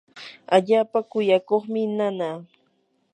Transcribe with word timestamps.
allaapa 0.55 0.99
kuyakuqmi 1.09 1.81
nanaa. 1.97 2.37